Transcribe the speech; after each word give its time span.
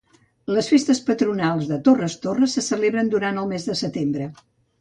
Les 0.53 0.69
festes 0.71 1.01
patronals 1.09 1.69
de 1.73 1.77
Torres 1.89 2.17
Torres 2.25 2.57
se 2.59 2.65
celebren 2.71 3.15
durant 3.15 3.39
el 3.43 3.55
mes 3.55 3.69
de 3.73 3.81
setembre. 3.87 4.31